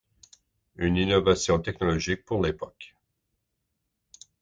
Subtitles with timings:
[0.77, 2.95] Une innovation technologique pour l'époque.